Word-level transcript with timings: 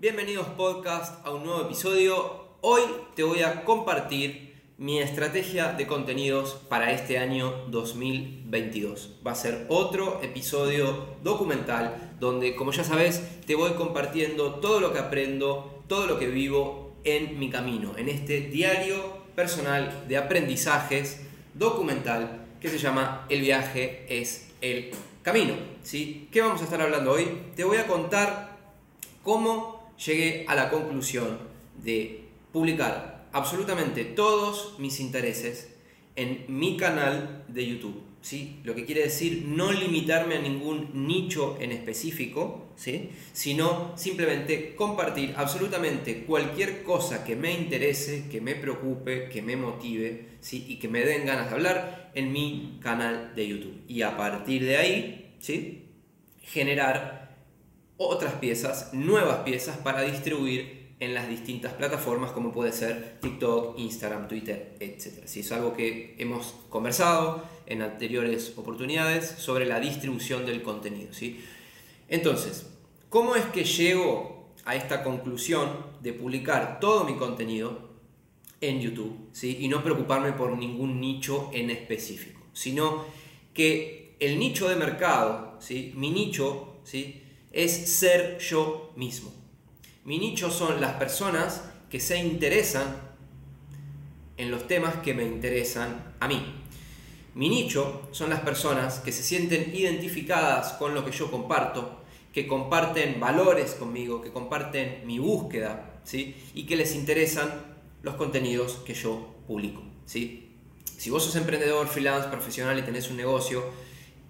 Bienvenidos 0.00 0.46
podcast 0.56 1.26
a 1.26 1.32
un 1.32 1.42
nuevo 1.42 1.62
episodio. 1.62 2.44
Hoy 2.60 2.82
te 3.16 3.24
voy 3.24 3.42
a 3.42 3.64
compartir 3.64 4.54
mi 4.78 5.00
estrategia 5.00 5.72
de 5.72 5.88
contenidos 5.88 6.54
para 6.68 6.92
este 6.92 7.18
año 7.18 7.64
2022. 7.66 9.16
Va 9.26 9.32
a 9.32 9.34
ser 9.34 9.66
otro 9.68 10.20
episodio 10.22 11.16
documental 11.24 12.12
donde, 12.20 12.54
como 12.54 12.70
ya 12.70 12.84
sabes, 12.84 13.24
te 13.44 13.56
voy 13.56 13.72
compartiendo 13.72 14.60
todo 14.60 14.78
lo 14.78 14.92
que 14.92 15.00
aprendo, 15.00 15.82
todo 15.88 16.06
lo 16.06 16.16
que 16.16 16.28
vivo 16.28 16.92
en 17.02 17.40
mi 17.40 17.50
camino, 17.50 17.98
en 17.98 18.08
este 18.08 18.38
diario 18.38 19.24
personal 19.34 20.04
de 20.06 20.16
aprendizajes 20.16 21.22
documental 21.54 22.46
que 22.60 22.68
se 22.68 22.78
llama 22.78 23.26
El 23.28 23.40
viaje 23.40 24.06
es 24.08 24.52
el 24.60 24.92
camino. 25.24 25.54
¿sí? 25.82 26.28
¿Qué 26.30 26.40
vamos 26.40 26.60
a 26.60 26.64
estar 26.66 26.80
hablando 26.80 27.10
hoy? 27.10 27.26
Te 27.56 27.64
voy 27.64 27.78
a 27.78 27.88
contar 27.88 28.56
cómo 29.24 29.77
llegué 30.04 30.44
a 30.48 30.54
la 30.54 30.70
conclusión 30.70 31.38
de 31.82 32.24
publicar 32.52 33.28
absolutamente 33.32 34.04
todos 34.04 34.78
mis 34.78 35.00
intereses 35.00 35.74
en 36.16 36.44
mi 36.48 36.76
canal 36.76 37.44
de 37.48 37.66
YouTube. 37.66 38.02
¿sí? 38.20 38.60
Lo 38.64 38.74
que 38.74 38.84
quiere 38.84 39.02
decir 39.02 39.44
no 39.46 39.72
limitarme 39.72 40.36
a 40.36 40.40
ningún 40.40 41.06
nicho 41.06 41.56
en 41.60 41.72
específico, 41.72 42.72
¿sí? 42.76 43.10
sino 43.32 43.96
simplemente 43.96 44.74
compartir 44.74 45.34
absolutamente 45.36 46.24
cualquier 46.24 46.82
cosa 46.82 47.24
que 47.24 47.36
me 47.36 47.52
interese, 47.52 48.24
que 48.30 48.40
me 48.40 48.54
preocupe, 48.54 49.28
que 49.28 49.42
me 49.42 49.56
motive 49.56 50.38
¿sí? 50.40 50.64
y 50.68 50.78
que 50.78 50.88
me 50.88 51.04
den 51.04 51.26
ganas 51.26 51.48
de 51.48 51.54
hablar 51.54 52.10
en 52.14 52.32
mi 52.32 52.78
canal 52.82 53.32
de 53.34 53.48
YouTube. 53.48 53.82
Y 53.86 54.02
a 54.02 54.16
partir 54.16 54.64
de 54.64 54.76
ahí, 54.76 55.34
¿sí? 55.38 55.84
generar 56.42 57.27
otras 57.98 58.34
piezas, 58.34 58.94
nuevas 58.94 59.40
piezas 59.40 59.76
para 59.76 60.02
distribuir 60.02 60.78
en 61.00 61.14
las 61.14 61.28
distintas 61.28 61.74
plataformas 61.74 62.32
como 62.32 62.52
puede 62.52 62.72
ser 62.72 63.18
TikTok, 63.20 63.78
Instagram, 63.78 64.26
Twitter, 64.26 64.76
etc. 64.80 65.26
Si 65.26 65.40
es 65.40 65.52
algo 65.52 65.74
que 65.74 66.16
hemos 66.18 66.54
conversado 66.70 67.44
en 67.66 67.82
anteriores 67.82 68.54
oportunidades 68.56 69.26
sobre 69.38 69.66
la 69.66 69.78
distribución 69.78 70.46
del 70.46 70.62
contenido. 70.62 71.12
¿sí? 71.12 71.44
Entonces, 72.08 72.66
¿cómo 73.08 73.36
es 73.36 73.44
que 73.46 73.64
llego 73.64 74.48
a 74.64 74.74
esta 74.74 75.04
conclusión 75.04 75.68
de 76.00 76.12
publicar 76.12 76.80
todo 76.80 77.04
mi 77.04 77.14
contenido 77.14 77.88
en 78.60 78.80
YouTube 78.80 79.28
¿sí? 79.32 79.58
y 79.60 79.68
no 79.68 79.84
preocuparme 79.84 80.32
por 80.32 80.56
ningún 80.56 81.00
nicho 81.00 81.50
en 81.52 81.70
específico, 81.70 82.40
sino 82.52 83.04
que 83.54 84.16
el 84.18 84.38
nicho 84.38 84.68
de 84.68 84.76
mercado, 84.76 85.56
¿sí? 85.60 85.92
mi 85.94 86.10
nicho, 86.10 86.78
¿sí? 86.82 87.22
Es 87.58 87.72
ser 87.72 88.38
yo 88.38 88.92
mismo. 88.94 89.32
Mi 90.04 90.16
nicho 90.20 90.48
son 90.48 90.80
las 90.80 90.92
personas 90.92 91.64
que 91.90 91.98
se 91.98 92.16
interesan 92.16 92.84
en 94.36 94.52
los 94.52 94.68
temas 94.68 94.94
que 94.98 95.12
me 95.12 95.24
interesan 95.24 96.14
a 96.20 96.28
mí. 96.28 96.40
Mi 97.34 97.48
nicho 97.48 98.08
son 98.12 98.30
las 98.30 98.42
personas 98.42 99.00
que 99.00 99.10
se 99.10 99.24
sienten 99.24 99.74
identificadas 99.74 100.74
con 100.74 100.94
lo 100.94 101.04
que 101.04 101.10
yo 101.10 101.32
comparto, 101.32 102.00
que 102.32 102.46
comparten 102.46 103.18
valores 103.18 103.72
conmigo, 103.72 104.22
que 104.22 104.30
comparten 104.30 105.02
mi 105.04 105.18
búsqueda, 105.18 106.00
¿sí? 106.04 106.36
Y 106.54 106.64
que 106.64 106.76
les 106.76 106.94
interesan 106.94 107.76
los 108.02 108.14
contenidos 108.14 108.74
que 108.86 108.94
yo 108.94 109.34
publico, 109.48 109.82
¿sí? 110.06 110.52
Si 110.96 111.10
vos 111.10 111.24
sos 111.24 111.34
emprendedor, 111.34 111.88
freelance, 111.88 112.28
profesional 112.28 112.78
y 112.78 112.82
tenés 112.82 113.10
un 113.10 113.16
negocio, 113.16 113.64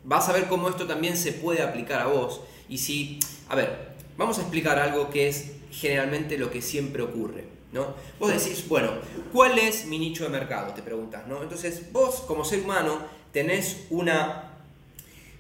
vas 0.04 0.28
a 0.28 0.32
ver 0.32 0.46
cómo 0.46 0.68
esto 0.68 0.86
también 0.86 1.16
se 1.16 1.32
puede 1.32 1.62
aplicar 1.62 2.00
a 2.00 2.06
vos. 2.06 2.40
Y 2.68 2.78
si, 2.78 3.18
a 3.48 3.54
ver, 3.54 3.94
vamos 4.16 4.38
a 4.38 4.42
explicar 4.42 4.78
algo 4.78 5.10
que 5.10 5.28
es 5.28 5.52
generalmente 5.70 6.38
lo 6.38 6.50
que 6.50 6.62
siempre 6.62 7.02
ocurre. 7.02 7.44
¿no? 7.72 7.94
Vos 8.18 8.32
decís, 8.32 8.66
bueno, 8.68 8.92
¿cuál 9.32 9.58
es 9.58 9.86
mi 9.86 9.98
nicho 9.98 10.24
de 10.24 10.30
mercado? 10.30 10.72
Te 10.72 10.82
preguntas, 10.82 11.26
¿no? 11.26 11.42
Entonces, 11.42 11.92
vos 11.92 12.20
como 12.26 12.44
ser 12.44 12.60
humano 12.60 12.98
tenés 13.32 13.86
una... 13.90 14.44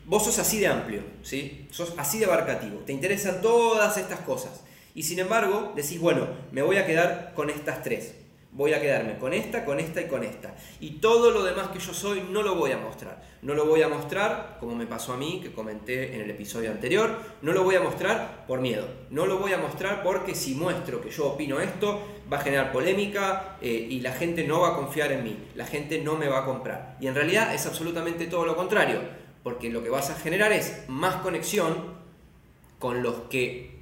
Vos 0.04 0.24
sos 0.24 0.38
así 0.38 0.58
de 0.58 0.68
amplio, 0.68 1.02
¿sí? 1.22 1.66
Sos 1.70 1.92
así 1.98 2.18
de 2.18 2.24
abarcativo, 2.26 2.78
te 2.80 2.92
interesan 2.92 3.42
todas 3.42 3.96
estas 3.98 4.20
cosas. 4.20 4.62
Y 4.94 5.02
sin 5.02 5.18
embargo, 5.18 5.72
decís, 5.76 6.00
bueno, 6.00 6.26
me 6.50 6.62
voy 6.62 6.76
a 6.76 6.86
quedar 6.86 7.32
con 7.34 7.50
estas 7.50 7.82
tres 7.82 8.14
voy 8.50 8.72
a 8.72 8.80
quedarme 8.80 9.18
con 9.18 9.34
esta, 9.34 9.64
con 9.64 9.78
esta 9.78 10.00
y 10.00 10.06
con 10.06 10.24
esta. 10.24 10.54
Y 10.80 10.92
todo 11.00 11.30
lo 11.30 11.44
demás 11.44 11.68
que 11.68 11.78
yo 11.78 11.92
soy 11.92 12.22
no 12.30 12.42
lo 12.42 12.54
voy 12.54 12.72
a 12.72 12.78
mostrar. 12.78 13.22
No 13.42 13.54
lo 13.54 13.66
voy 13.66 13.82
a 13.82 13.88
mostrar, 13.88 14.56
como 14.58 14.74
me 14.74 14.86
pasó 14.86 15.12
a 15.12 15.16
mí, 15.16 15.40
que 15.42 15.52
comenté 15.52 16.14
en 16.14 16.22
el 16.22 16.30
episodio 16.30 16.70
anterior, 16.70 17.18
no 17.42 17.52
lo 17.52 17.62
voy 17.62 17.76
a 17.76 17.80
mostrar 17.80 18.46
por 18.46 18.60
miedo. 18.60 18.86
No 19.10 19.26
lo 19.26 19.38
voy 19.38 19.52
a 19.52 19.58
mostrar 19.58 20.02
porque 20.02 20.34
si 20.34 20.54
muestro 20.54 21.00
que 21.00 21.10
yo 21.10 21.26
opino 21.28 21.60
esto, 21.60 22.02
va 22.32 22.38
a 22.38 22.40
generar 22.40 22.72
polémica 22.72 23.58
eh, 23.60 23.86
y 23.90 24.00
la 24.00 24.12
gente 24.12 24.44
no 24.44 24.60
va 24.60 24.70
a 24.70 24.76
confiar 24.76 25.12
en 25.12 25.24
mí. 25.24 25.38
La 25.54 25.66
gente 25.66 26.00
no 26.00 26.16
me 26.16 26.28
va 26.28 26.40
a 26.40 26.44
comprar. 26.44 26.96
Y 27.00 27.06
en 27.06 27.14
realidad 27.14 27.54
es 27.54 27.66
absolutamente 27.66 28.26
todo 28.26 28.44
lo 28.44 28.56
contrario. 28.56 29.00
Porque 29.42 29.70
lo 29.70 29.82
que 29.82 29.90
vas 29.90 30.10
a 30.10 30.14
generar 30.14 30.52
es 30.52 30.84
más 30.88 31.16
conexión 31.16 31.96
con 32.78 33.02
los 33.02 33.14
que 33.30 33.78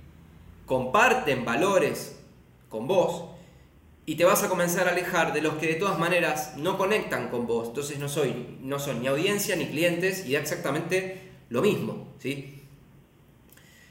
comparten 0.66 1.44
valores 1.44 2.20
con 2.68 2.86
vos 2.86 3.35
y 4.08 4.14
te 4.14 4.24
vas 4.24 4.44
a 4.44 4.48
comenzar 4.48 4.86
a 4.86 4.92
alejar 4.92 5.32
de 5.32 5.42
los 5.42 5.54
que 5.54 5.66
de 5.66 5.74
todas 5.74 5.98
maneras 5.98 6.56
no 6.56 6.78
conectan 6.78 7.28
con 7.28 7.48
vos. 7.48 7.68
Entonces 7.68 7.98
no, 7.98 8.08
soy, 8.08 8.56
no 8.60 8.78
son 8.78 9.02
ni 9.02 9.08
audiencia 9.08 9.56
ni 9.56 9.66
clientes 9.66 10.24
y 10.26 10.36
exactamente 10.36 11.32
lo 11.50 11.60
mismo. 11.60 12.14
¿sí? 12.20 12.62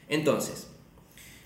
Entonces, 0.08 0.68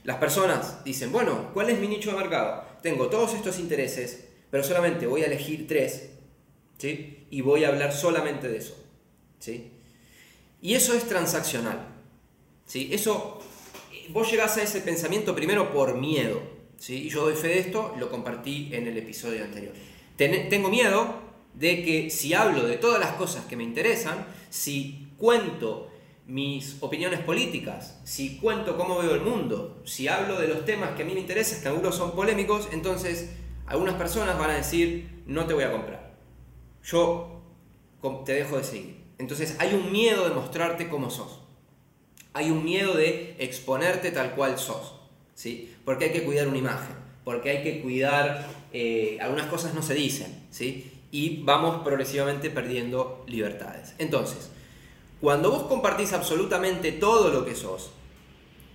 las 0.04 0.18
personas 0.18 0.84
dicen, 0.84 1.10
bueno, 1.10 1.50
¿cuál 1.52 1.70
es 1.70 1.80
mi 1.80 1.88
nicho 1.88 2.12
de 2.12 2.18
mercado? 2.18 2.64
Tengo 2.80 3.08
todos 3.08 3.34
estos 3.34 3.58
intereses, 3.58 4.28
pero 4.52 4.62
solamente 4.62 5.06
voy 5.06 5.22
a 5.22 5.26
elegir 5.26 5.66
tres 5.66 6.10
¿sí? 6.78 7.26
y 7.28 7.40
voy 7.40 7.64
a 7.64 7.68
hablar 7.68 7.92
solamente 7.92 8.48
de 8.48 8.58
eso. 8.58 8.76
¿sí? 9.40 9.72
Y 10.62 10.74
eso 10.74 10.94
es 10.94 11.08
transaccional. 11.08 11.88
¿sí? 12.66 12.90
Eso, 12.92 13.42
vos 14.10 14.30
llegás 14.30 14.56
a 14.58 14.62
ese 14.62 14.80
pensamiento 14.80 15.34
primero 15.34 15.72
por 15.72 15.96
miedo. 15.96 16.59
¿Sí? 16.80 17.08
Yo 17.08 17.22
doy 17.22 17.34
fe 17.34 17.48
de 17.48 17.58
esto, 17.60 17.94
lo 17.98 18.10
compartí 18.10 18.70
en 18.72 18.88
el 18.88 18.96
episodio 18.96 19.44
anterior. 19.44 19.74
tengo 20.16 20.68
miedo 20.68 21.14
de 21.54 21.84
que 21.84 22.10
si 22.10 22.34
hablo 22.34 22.66
de 22.66 22.78
todas 22.78 22.98
las 22.98 23.12
cosas 23.12 23.44
que 23.44 23.56
me 23.56 23.62
interesan, 23.62 24.26
si 24.48 25.12
cuento 25.18 25.90
mis 26.26 26.78
opiniones 26.80 27.20
políticas, 27.20 28.00
si 28.04 28.38
cuento 28.38 28.76
cómo 28.76 28.98
veo 28.98 29.14
el 29.14 29.20
mundo, 29.20 29.82
si 29.84 30.08
hablo 30.08 30.40
de 30.40 30.48
los 30.48 30.64
temas 30.64 30.90
que 30.96 31.02
a 31.02 31.04
mí 31.04 31.12
me 31.12 31.20
interesan, 31.20 31.60
que 31.60 31.68
algunos 31.68 31.94
son 31.94 32.12
polémicos, 32.12 32.68
entonces 32.72 33.30
algunas 33.66 33.94
personas 33.96 34.38
van 34.38 34.50
a 34.50 34.56
decir, 34.56 35.22
no 35.26 35.46
te 35.46 35.54
voy 35.54 35.64
a 35.64 35.72
comprar. 35.72 36.14
Yo 36.82 37.42
te 38.24 38.32
dejo 38.32 38.56
de 38.56 38.64
seguir. 38.64 39.04
Entonces 39.18 39.56
hay 39.58 39.74
un 39.74 39.92
miedo 39.92 40.26
de 40.26 40.34
mostrarte 40.34 40.88
como 40.88 41.10
sos. 41.10 41.40
Hay 42.32 42.50
un 42.50 42.64
miedo 42.64 42.94
de 42.94 43.36
exponerte 43.38 44.12
tal 44.12 44.34
cual 44.34 44.58
sos. 44.58 44.99
¿Sí? 45.40 45.74
Porque 45.86 46.06
hay 46.06 46.12
que 46.12 46.22
cuidar 46.22 46.48
una 46.48 46.58
imagen, 46.58 46.94
porque 47.24 47.48
hay 47.48 47.62
que 47.62 47.80
cuidar, 47.80 48.46
eh, 48.74 49.16
algunas 49.22 49.46
cosas 49.46 49.72
no 49.72 49.80
se 49.80 49.94
dicen, 49.94 50.46
¿sí? 50.50 50.92
Y 51.10 51.42
vamos 51.44 51.82
progresivamente 51.82 52.50
perdiendo 52.50 53.24
libertades. 53.26 53.94
Entonces, 53.96 54.50
cuando 55.18 55.50
vos 55.50 55.62
compartís 55.62 56.12
absolutamente 56.12 56.92
todo 56.92 57.30
lo 57.30 57.46
que 57.46 57.54
sos, 57.54 57.90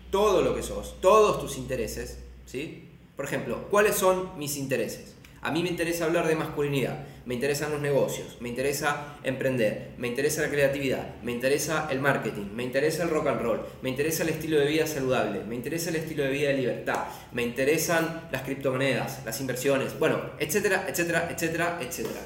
todo 0.10 0.42
lo 0.42 0.56
que 0.56 0.64
sos, 0.64 1.00
todos 1.02 1.40
tus 1.40 1.58
intereses, 1.58 2.18
¿sí? 2.48 2.90
Por 3.16 3.26
ejemplo, 3.26 3.68
¿cuáles 3.70 3.96
son 3.96 4.32
mis 4.40 4.58
intereses? 4.58 5.14
A 5.44 5.52
mí 5.52 5.62
me 5.62 5.70
interesa 5.70 6.06
hablar 6.06 6.28
de 6.28 6.36
masculinidad, 6.36 7.06
me 7.26 7.34
interesan 7.34 7.72
los 7.72 7.82
negocios, 7.82 8.38
me 8.40 8.50
interesa 8.50 9.18
emprender, 9.24 9.94
me 9.98 10.08
interesa 10.08 10.44
la 10.44 10.50
creatividad, 10.50 11.16
me 11.24 11.32
interesa 11.32 11.88
el 11.90 12.00
marketing, 12.00 12.52
me 12.54 12.64
interesa 12.64 13.04
el 13.04 13.10
rock 13.10 13.28
and 13.28 13.42
roll, 13.42 13.62
me 13.82 13.90
interesa 13.90 14.24
el 14.24 14.30
estilo 14.30 14.60
de 14.60 14.68
vida 14.68 14.86
saludable, 14.86 15.44
me 15.44 15.56
interesa 15.56 15.90
el 15.90 15.96
estilo 15.96 16.24
de 16.24 16.30
vida 16.30 16.50
de 16.50 16.58
libertad, 16.58 17.06
me 17.32 17.42
interesan 17.42 18.28
las 18.32 18.44
criptomonedas, 18.44 19.26
las 19.26 19.42
inversiones, 19.42 19.98
bueno, 19.98 20.20
etcétera, 20.40 20.86
etcétera, 20.88 21.28
etcétera, 21.32 21.80
etcétera. 21.82 22.22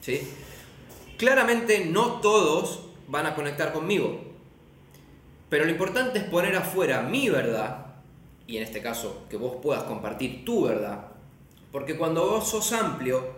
¿Sí? 0.00 0.20
Claramente 1.16 1.84
no 1.86 2.20
todos 2.20 2.84
van 3.08 3.26
a 3.26 3.34
conectar 3.34 3.72
conmigo, 3.72 4.20
pero 5.48 5.64
lo 5.64 5.70
importante 5.70 6.18
es 6.18 6.24
poner 6.24 6.54
afuera 6.54 7.02
mi 7.02 7.28
verdad, 7.28 7.86
y 8.46 8.56
en 8.56 8.62
este 8.62 8.80
caso 8.82 9.24
que 9.28 9.36
vos 9.36 9.56
puedas 9.60 9.82
compartir 9.82 10.44
tu 10.44 10.66
verdad, 10.66 11.08
porque 11.72 11.96
cuando 11.96 12.24
vos 12.24 12.48
sos 12.48 12.72
amplio, 12.72 13.35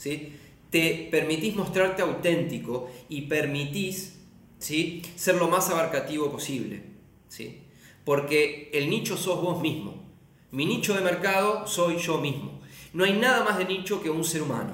¿sí? 0.00 0.32
te 0.70 1.08
permitís 1.10 1.54
mostrarte 1.56 2.00
auténtico 2.00 2.90
y 3.10 3.22
permitís 3.22 4.18
¿sí? 4.58 5.02
ser 5.14 5.34
lo 5.34 5.48
más 5.48 5.68
abarcativo 5.68 6.30
posible. 6.32 6.82
¿sí? 7.28 7.62
Porque 8.04 8.70
el 8.72 8.88
nicho 8.88 9.16
sos 9.18 9.42
vos 9.42 9.60
mismo. 9.60 10.10
Mi 10.52 10.64
nicho 10.64 10.94
de 10.94 11.02
mercado 11.02 11.66
soy 11.66 11.98
yo 11.98 12.18
mismo. 12.18 12.60
No 12.94 13.04
hay 13.04 13.12
nada 13.12 13.44
más 13.44 13.58
de 13.58 13.66
nicho 13.66 14.02
que 14.02 14.08
un 14.08 14.24
ser 14.24 14.42
humano. 14.42 14.72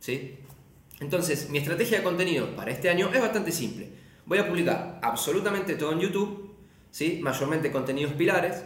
¿sí? 0.00 0.34
Entonces, 0.98 1.48
mi 1.50 1.58
estrategia 1.58 1.98
de 1.98 2.04
contenido 2.04 2.56
para 2.56 2.72
este 2.72 2.90
año 2.90 3.10
es 3.14 3.20
bastante 3.20 3.52
simple. 3.52 3.88
Voy 4.26 4.38
a 4.38 4.48
publicar 4.48 4.98
absolutamente 5.02 5.76
todo 5.76 5.92
en 5.92 6.00
YouTube, 6.00 6.56
¿sí? 6.90 7.20
mayormente 7.22 7.70
contenidos 7.70 8.14
pilares, 8.14 8.64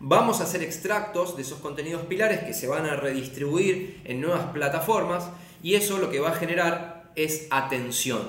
Vamos 0.00 0.40
a 0.40 0.44
hacer 0.44 0.62
extractos 0.62 1.36
de 1.36 1.42
esos 1.42 1.58
contenidos 1.58 2.02
pilares 2.02 2.40
que 2.40 2.54
se 2.54 2.68
van 2.68 2.86
a 2.86 2.94
redistribuir 2.94 4.00
en 4.04 4.20
nuevas 4.20 4.46
plataformas 4.52 5.28
y 5.62 5.74
eso 5.74 5.98
lo 5.98 6.10
que 6.10 6.20
va 6.20 6.30
a 6.30 6.36
generar 6.36 7.10
es 7.16 7.48
atención. 7.50 8.20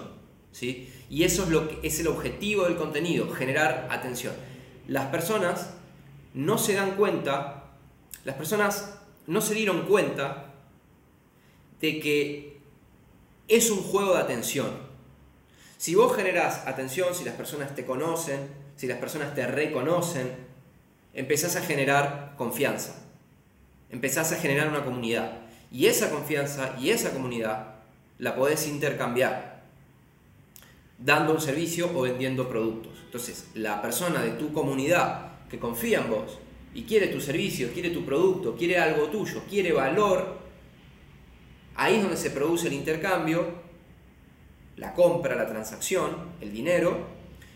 ¿sí? 0.51 0.92
Y 1.12 1.24
eso 1.24 1.44
es, 1.44 1.50
lo 1.50 1.68
que, 1.68 1.88
es 1.88 2.00
el 2.00 2.07
objetivo 2.07 2.66
del 2.66 2.75
contenido, 2.75 3.30
generar 3.31 3.88
atención. 3.92 4.33
Las 4.88 5.07
personas 5.07 5.69
no 6.33 6.57
se 6.57 6.74
dan 6.74 6.95
cuenta, 6.95 7.66
las 8.25 8.36
personas 8.36 9.00
no 9.27 9.42
se 9.42 9.54
dieron 9.54 9.83
cuenta 9.83 10.54
de 11.81 12.00
que 12.00 12.62
es 13.48 13.69
un 13.69 13.83
juego 13.83 14.16
de 14.16 14.21
atención. 14.21 14.89
Si 15.77 15.94
vos 15.94 16.16
generás 16.16 16.66
atención, 16.66 17.13
si 17.13 17.24
las 17.25 17.36
personas 17.36 17.75
te 17.75 17.86
conocen, 17.86 18.50
si 18.75 18.88
las 18.88 18.98
personas 18.98 19.36
te 19.36 19.45
reconocen, 19.45 20.48
empezás 21.13 21.56
a 21.56 21.61
generar 21.61 22.33
confianza, 22.38 22.95
empezás 23.89 24.31
a 24.31 24.38
generar 24.38 24.67
una 24.67 24.83
comunidad. 24.83 25.39
Y 25.71 25.85
esa 25.85 26.09
confianza 26.09 26.75
y 26.79 26.89
esa 26.89 27.11
comunidad 27.11 27.75
la 28.17 28.35
podés 28.35 28.67
intercambiar 28.67 29.63
dando 30.97 31.33
un 31.33 31.41
servicio 31.41 31.89
o 31.95 32.01
vendiendo 32.01 32.50
productos. 32.50 32.94
Entonces, 33.06 33.47
la 33.56 33.81
persona 33.81 34.21
de 34.21 34.31
tu 34.31 34.51
comunidad 34.51 35.47
que 35.50 35.59
confía 35.59 36.00
en 36.01 36.09
vos 36.09 36.38
y 36.73 36.83
quiere 36.83 37.07
tu 37.07 37.21
servicio, 37.21 37.71
quiere 37.73 37.89
tu 37.89 38.06
producto, 38.06 38.56
quiere 38.56 38.77
algo 38.77 39.07
tuyo, 39.07 39.41
quiere 39.50 39.71
valor, 39.71 40.38
ahí 41.75 41.95
es 41.95 42.01
donde 42.01 42.17
se 42.17 42.31
produce 42.31 42.67
el 42.67 42.73
intercambio, 42.73 43.47
la 44.75 44.94
compra, 44.94 45.35
la 45.35 45.47
transacción, 45.47 46.15
el 46.41 46.51
dinero, 46.51 47.07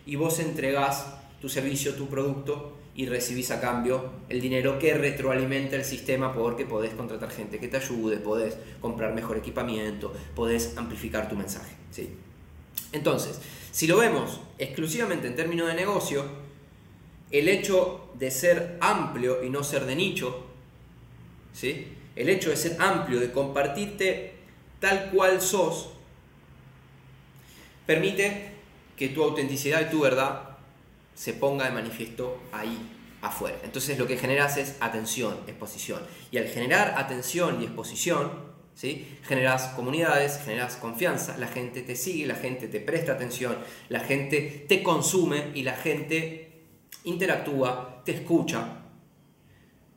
y 0.06 0.16
vos 0.16 0.40
entregás 0.40 1.06
tu 1.42 1.50
servicio, 1.50 1.94
tu 1.96 2.08
producto 2.08 2.78
y 2.96 3.08
recibís 3.08 3.50
a 3.52 3.60
cambio 3.60 4.12
el 4.30 4.40
dinero 4.40 4.78
que 4.78 4.94
retroalimenta 4.94 5.76
el 5.76 5.84
sistema 5.84 6.34
porque 6.34 6.66
podés 6.66 6.94
contratar 6.94 7.32
gente 7.32 7.60
que 7.60 7.68
te 7.68 7.78
ayude, 7.78 8.18
podés 8.18 8.58
comprar 8.82 9.14
mejor 9.14 9.38
equipamiento, 9.38 10.14
podés 10.36 10.78
amplificar 10.78 11.28
tu 11.28 11.36
mensaje. 11.36 11.76
¿sí? 11.90 12.10
Entonces, 12.92 13.42
si 13.72 13.88
lo 13.88 13.98
vemos 13.98 14.42
exclusivamente 14.60 15.28
en 15.28 15.36
términos 15.36 15.68
de 15.68 15.74
negocio, 15.74 16.24
el 17.32 17.50
hecho 17.50 18.12
de 18.14 18.30
ser 18.30 18.78
amplio 18.80 19.44
y 19.44 19.50
no 19.50 19.64
ser 19.64 19.86
de 19.86 19.96
nicho, 19.96 20.46
¿sí? 21.52 21.88
el 22.16 22.30
hecho 22.30 22.52
de 22.52 22.58
ser 22.58 22.78
amplio, 22.80 23.20
de 23.20 23.32
compartirte 23.32 24.36
tal 24.80 25.10
cual 25.10 25.42
sos, 25.42 25.90
permite 27.88 28.52
que 28.96 29.10
tu 29.10 29.24
autenticidad 29.24 29.82
y 29.82 29.90
tu 29.90 30.02
verdad 30.02 30.53
se 31.16 31.34
ponga 31.34 31.66
de 31.66 31.72
manifiesto 31.72 32.42
ahí 32.52 32.78
afuera. 33.22 33.58
Entonces 33.64 33.98
lo 33.98 34.06
que 34.06 34.18
generas 34.18 34.58
es 34.58 34.76
atención, 34.80 35.38
exposición. 35.48 36.02
Y 36.32 36.38
al 36.38 36.48
generar 36.48 36.96
atención 36.98 37.62
y 37.62 37.66
exposición, 37.66 38.32
¿sí? 38.76 39.18
generas 39.24 39.68
comunidades, 39.70 40.42
generas 40.44 40.76
confianza, 40.76 41.38
la 41.38 41.48
gente 41.48 41.82
te 41.82 41.96
sigue, 41.96 42.28
la 42.28 42.36
gente 42.36 42.68
te 42.68 42.80
presta 42.80 43.14
atención, 43.14 43.58
la 43.90 44.02
gente 44.02 44.66
te 44.68 44.84
consume 44.84 45.52
y 45.56 45.64
la 45.64 45.74
gente 45.74 46.64
interactúa, 47.06 48.02
te 48.04 48.12
escucha 48.12 48.84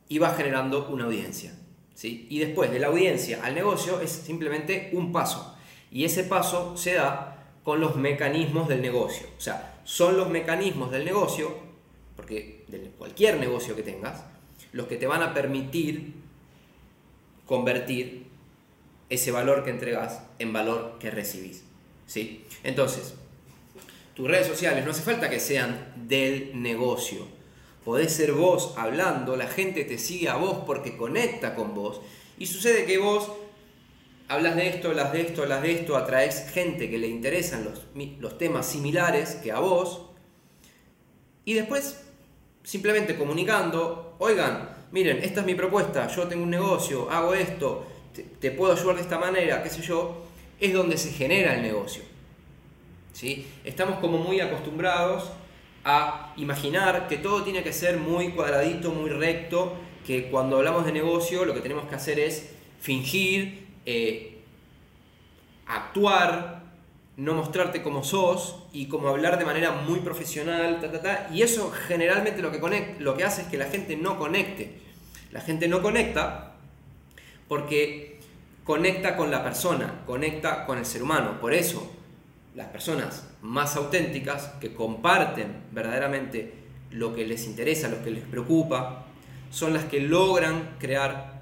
y 0.07 0.19
va 0.19 0.33
generando 0.35 0.87
una 0.89 1.05
audiencia. 1.05 1.53
¿sí? 1.93 2.27
Y 2.29 2.39
después 2.39 2.71
de 2.71 2.79
la 2.79 2.87
audiencia 2.87 3.41
al 3.43 3.55
negocio 3.55 3.99
es 3.99 4.11
simplemente 4.11 4.89
un 4.93 5.11
paso. 5.11 5.55
Y 5.91 6.05
ese 6.05 6.23
paso 6.23 6.77
se 6.77 6.93
da 6.93 7.36
con 7.67 7.81
los 7.81 7.97
mecanismos 7.97 8.69
del 8.69 8.81
negocio. 8.81 9.27
O 9.37 9.41
sea, 9.41 9.81
son 9.83 10.15
los 10.15 10.29
mecanismos 10.29 10.89
del 10.89 11.03
negocio, 11.03 11.53
porque 12.15 12.63
de 12.69 12.91
cualquier 12.97 13.41
negocio 13.41 13.75
que 13.75 13.83
tengas, 13.83 14.23
los 14.71 14.87
que 14.87 14.95
te 14.95 15.05
van 15.05 15.21
a 15.21 15.33
permitir 15.33 16.13
convertir 17.45 18.27
ese 19.09 19.31
valor 19.31 19.65
que 19.65 19.71
entregas 19.71 20.21
en 20.39 20.53
valor 20.53 20.95
que 20.97 21.11
recibís. 21.11 21.65
¿sí? 22.05 22.45
Entonces, 22.63 23.15
tus 24.15 24.29
redes 24.29 24.47
sociales 24.47 24.85
no 24.85 24.91
hace 24.91 25.01
falta 25.01 25.29
que 25.29 25.41
sean 25.41 25.91
del 26.07 26.61
negocio. 26.61 27.27
Podés 27.83 28.13
ser 28.13 28.31
vos 28.31 28.75
hablando, 28.77 29.35
la 29.35 29.47
gente 29.47 29.83
te 29.83 29.97
sigue 29.97 30.29
a 30.29 30.37
vos 30.37 30.59
porque 30.65 30.95
conecta 30.95 31.53
con 31.53 31.75
vos. 31.75 31.99
Y 32.39 32.45
sucede 32.45 32.85
que 32.85 32.97
vos 32.97 33.29
hablas 34.27 34.55
de 34.55 34.67
esto, 34.67 34.89
hablas 34.89 35.13
de 35.13 35.21
esto, 35.21 35.43
hablas 35.43 35.61
de 35.61 35.71
esto, 35.71 35.95
atraes 35.95 36.49
gente 36.51 36.89
que 36.89 36.97
le 36.97 37.07
interesan 37.07 37.63
los, 38.19 38.37
temas 38.37 38.65
similares 38.65 39.35
que 39.35 39.51
a 39.51 39.59
vos, 39.59 40.01
y 41.45 41.53
después 41.53 42.03
simplemente 42.63 43.17
comunicando, 43.17 44.15
oigan, 44.19 44.69
miren, 44.91 45.19
esta 45.23 45.39
es 45.39 45.45
mi 45.45 45.55
propuesta, 45.55 46.07
yo 46.07 46.27
tengo 46.27 46.43
un 46.43 46.49
negocio, 46.49 47.09
hago 47.09 47.33
esto, 47.33 47.87
te, 48.39 48.51
puedo 48.51 48.73
ayudar 48.73 48.95
de 48.95 49.01
esta 49.01 49.17
manera, 49.17 49.63
qué 49.63 49.69
sé 49.69 49.81
yo, 49.81 50.25
es 50.59 50.73
donde 50.73 50.97
se 50.97 51.11
genera 51.11 51.55
el 51.55 51.61
negocio. 51.61 52.03
¿sí? 53.13 53.47
Estamos 53.63 53.99
como 53.99 54.17
muy 54.17 54.41
acostumbrados 54.41 55.31
a 55.85 56.33
imaginar 56.35 57.07
que 57.07 57.17
todo 57.17 57.43
tiene 57.43 57.63
que 57.63 57.71
ser 57.71 57.97
muy 57.97 58.31
cuadradito, 58.31 58.91
muy 58.91 59.09
recto, 59.09 59.73
que 60.05 60.29
cuando 60.29 60.57
hablamos 60.57 60.85
de 60.85 60.91
negocio 60.91 61.45
lo 61.45 61.53
que 61.53 61.61
tenemos 61.61 61.87
que 61.87 61.95
hacer 61.95 62.19
es 62.19 62.49
fingir, 62.81 63.66
eh, 63.89 64.41
actuar, 65.65 66.61
no 67.15 67.33
mostrarte 67.33 67.81
como 67.81 68.03
sos 68.03 68.63
y 68.73 68.87
como 68.87 69.07
hablar 69.07 69.39
de 69.39 69.45
manera 69.45 69.71
muy 69.71 70.01
profesional, 70.01 70.79
y 71.33 71.41
eso 71.41 71.71
generalmente 71.87 72.41
lo 72.41 72.51
que, 72.51 72.95
lo 72.99 73.15
que 73.15 73.23
hace 73.23 73.43
es 73.43 73.47
que 73.47 73.57
la 73.57 73.65
gente 73.65 73.95
no 73.95 74.19
conecte. 74.19 74.81
La 75.31 75.39
gente 75.39 75.69
no 75.69 75.81
conecta 75.81 76.55
porque 77.47 78.19
conecta 78.65 79.15
con 79.15 79.31
la 79.31 79.41
persona, 79.41 80.01
conecta 80.05 80.65
con 80.65 80.77
el 80.77 80.85
ser 80.85 81.01
humano. 81.01 81.39
Por 81.39 81.53
eso, 81.53 81.89
las 82.55 82.67
personas 82.67 83.29
más 83.41 83.77
auténticas 83.77 84.51
que 84.59 84.73
comparten 84.73 85.63
verdaderamente 85.71 86.55
lo 86.91 87.15
que 87.15 87.25
les 87.25 87.45
interesa, 87.45 87.87
lo 87.87 88.03
que 88.03 88.11
les 88.11 88.25
preocupa, 88.25 89.05
son 89.49 89.73
las 89.73 89.85
que 89.85 90.01
logran 90.01 90.75
crear 90.77 91.36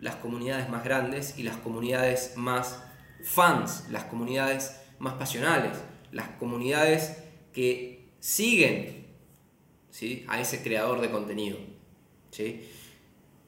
las 0.00 0.16
comunidades 0.16 0.68
más 0.68 0.84
grandes 0.84 1.38
y 1.38 1.42
las 1.42 1.56
comunidades 1.56 2.32
más 2.36 2.82
fans, 3.22 3.86
las 3.90 4.04
comunidades 4.04 4.80
más 4.98 5.14
pasionales, 5.14 5.78
las 6.12 6.28
comunidades 6.30 7.18
que 7.52 8.08
siguen 8.18 9.06
¿sí? 9.90 10.24
a 10.28 10.40
ese 10.40 10.62
creador 10.62 11.00
de 11.00 11.10
contenido. 11.10 11.58
¿sí? 12.30 12.68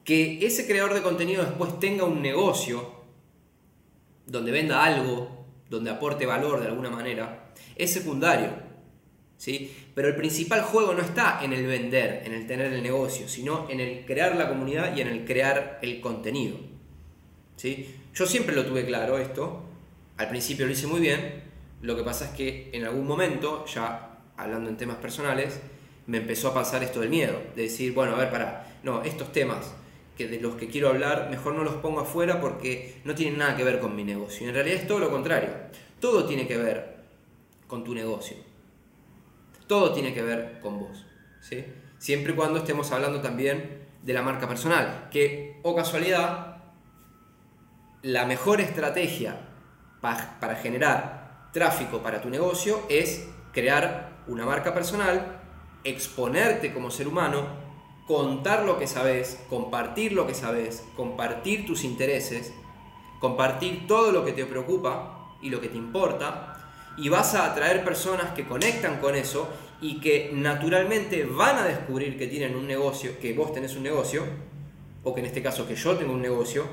Que 0.03 0.45
ese 0.45 0.67
creador 0.67 0.93
de 0.93 1.01
contenido 1.01 1.43
después 1.43 1.79
tenga 1.79 2.03
un 2.03 2.21
negocio 2.21 3.03
donde 4.25 4.51
venda 4.51 4.83
algo, 4.83 5.45
donde 5.69 5.89
aporte 5.89 6.25
valor 6.25 6.59
de 6.59 6.67
alguna 6.67 6.89
manera, 6.89 7.53
es 7.75 7.93
secundario. 7.93 8.72
¿Sí? 9.43 9.75
Pero 9.93 10.07
el 10.07 10.15
principal 10.15 10.61
juego 10.61 10.93
no 10.93 11.01
está 11.01 11.43
en 11.43 11.51
el 11.51 11.67
vender, 11.67 12.21
en 12.23 12.31
el 12.31 12.47
tener 12.47 12.71
el 12.71 12.81
negocio, 12.81 13.27
sino 13.27 13.69
en 13.69 13.81
el 13.81 14.05
crear 14.05 14.37
la 14.37 14.47
comunidad 14.47 14.95
y 14.95 15.01
en 15.01 15.09
el 15.09 15.25
crear 15.25 15.79
el 15.81 15.99
contenido. 15.99 16.55
¿sí? 17.57 17.93
Yo 18.15 18.25
siempre 18.25 18.55
lo 18.55 18.65
tuve 18.65 18.85
claro 18.85 19.17
esto, 19.17 19.63
al 20.15 20.29
principio 20.29 20.65
lo 20.65 20.71
hice 20.71 20.87
muy 20.87 21.01
bien, 21.01 21.43
lo 21.81 21.97
que 21.97 22.03
pasa 22.03 22.29
es 22.29 22.31
que 22.31 22.69
en 22.71 22.85
algún 22.85 23.05
momento, 23.05 23.65
ya 23.65 24.17
hablando 24.37 24.69
en 24.69 24.77
temas 24.77 24.95
personales, 24.95 25.59
me 26.07 26.19
empezó 26.19 26.47
a 26.47 26.53
pasar 26.53 26.81
esto 26.81 27.01
del 27.01 27.09
miedo, 27.09 27.37
de 27.53 27.63
decir, 27.63 27.93
bueno, 27.93 28.13
a 28.15 28.19
ver, 28.19 28.31
para, 28.31 28.79
no, 28.81 29.03
estos 29.03 29.33
temas 29.33 29.73
que 30.17 30.29
de 30.29 30.39
los 30.39 30.55
que 30.55 30.67
quiero 30.67 30.87
hablar, 30.87 31.27
mejor 31.29 31.53
no 31.53 31.65
los 31.65 31.75
pongo 31.75 31.99
afuera 31.99 32.39
porque 32.39 33.01
no 33.03 33.13
tienen 33.13 33.39
nada 33.39 33.57
que 33.57 33.65
ver 33.65 33.79
con 33.79 33.93
mi 33.93 34.05
negocio. 34.05 34.45
Y 34.45 34.49
en 34.49 34.55
realidad 34.55 34.77
es 34.77 34.87
todo 34.87 34.99
lo 34.99 35.11
contrario. 35.11 35.49
Todo 35.99 36.25
tiene 36.25 36.47
que 36.47 36.55
ver 36.55 36.95
con 37.67 37.83
tu 37.83 37.93
negocio. 37.93 38.37
Todo 39.73 39.91
tiene 39.91 40.13
que 40.13 40.21
ver 40.21 40.59
con 40.61 40.79
vos. 40.79 41.03
¿sí? 41.39 41.65
Siempre 41.97 42.33
y 42.33 42.35
cuando 42.35 42.59
estemos 42.59 42.91
hablando 42.91 43.21
también 43.21 43.87
de 44.03 44.13
la 44.13 44.21
marca 44.21 44.47
personal. 44.47 45.07
Que, 45.09 45.59
o 45.63 45.75
casualidad, 45.75 46.57
la 48.03 48.27
mejor 48.27 48.61
estrategia 48.61 49.35
para 49.99 50.55
generar 50.61 51.49
tráfico 51.51 52.03
para 52.03 52.21
tu 52.21 52.29
negocio 52.29 52.83
es 52.87 53.27
crear 53.51 54.21
una 54.27 54.45
marca 54.45 54.75
personal, 54.75 55.41
exponerte 55.83 56.71
como 56.71 56.91
ser 56.91 57.07
humano, 57.07 57.47
contar 58.05 58.65
lo 58.65 58.77
que 58.77 58.85
sabes, 58.85 59.43
compartir 59.49 60.13
lo 60.13 60.27
que 60.27 60.35
sabes, 60.35 60.83
compartir 60.95 61.65
tus 61.65 61.83
intereses, 61.83 62.53
compartir 63.19 63.87
todo 63.87 64.11
lo 64.11 64.23
que 64.23 64.33
te 64.33 64.45
preocupa 64.45 65.35
y 65.41 65.49
lo 65.49 65.59
que 65.59 65.69
te 65.69 65.77
importa 65.77 66.53
y 66.97 67.09
vas 67.09 67.33
a 67.35 67.51
atraer 67.51 67.83
personas 67.83 68.33
que 68.33 68.45
conectan 68.47 68.99
con 68.99 69.15
eso 69.15 69.47
y 69.83 69.99
que 69.99 70.31
naturalmente 70.33 71.25
van 71.25 71.57
a 71.57 71.65
descubrir 71.65 72.17
que 72.17 72.27
tienen 72.27 72.55
un 72.55 72.65
negocio, 72.65 73.19
que 73.19 73.33
vos 73.33 73.53
tenés 73.53 73.75
un 73.75 73.83
negocio, 73.83 74.23
o 75.03 75.13
que 75.13 75.19
en 75.19 75.25
este 75.25 75.43
caso 75.43 75.67
que 75.67 75.75
yo 75.75 75.97
tengo 75.97 76.13
un 76.13 76.21
negocio, 76.21 76.65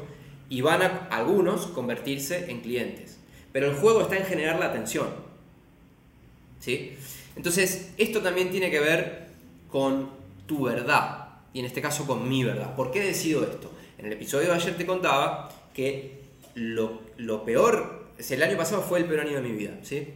y 0.49 0.61
van 0.61 0.81
a 0.81 1.09
algunos 1.11 1.67
convertirse 1.67 2.53
en 2.53 2.61
clientes. 2.61 3.19
Pero 3.51 3.67
el 3.69 3.75
juego 3.75 4.03
está 4.03 4.17
en 4.17 4.25
generar 4.27 4.61
la 4.61 4.67
atención. 4.67 5.09
¿Sí? 6.61 6.97
Entonces, 7.35 7.95
esto 7.99 8.23
también 8.23 8.53
tiene 8.53 8.71
que 8.71 8.79
ver 8.79 9.27
con 9.69 10.11
tu 10.47 10.63
verdad. 10.63 11.17
y 11.53 11.59
en 11.59 11.67
este 11.67 11.83
caso 11.83 12.07
con 12.07 12.29
mi 12.29 12.45
verdad. 12.45 12.77
¿Por 12.77 12.93
qué 12.93 13.01
decido 13.01 13.43
esto? 13.43 13.73
En 13.99 14.07
el 14.07 14.13
episodio 14.13 14.51
de 14.51 14.55
ayer 14.55 14.77
te 14.77 14.87
contaba 14.87 15.49
que 15.75 16.21
lo, 16.55 17.01
lo 17.17 17.45
peor, 17.45 18.13
el 18.17 18.43
año 18.45 18.57
pasado 18.57 18.83
fue 18.83 19.01
el 19.01 19.07
peor 19.07 19.23
año 19.27 19.35
de 19.35 19.43
mi 19.43 19.51
vida, 19.51 19.73
¿sí? 19.83 20.07